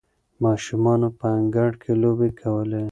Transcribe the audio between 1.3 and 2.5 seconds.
انګړ کې لوبې